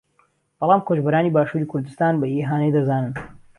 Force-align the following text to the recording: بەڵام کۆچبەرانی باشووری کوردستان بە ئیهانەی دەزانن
بەڵام 0.59 0.81
کۆچبەرانی 0.87 1.33
باشووری 1.35 1.69
کوردستان 1.71 2.13
بە 2.17 2.25
ئیهانەی 2.33 2.73
دەزانن 2.75 3.13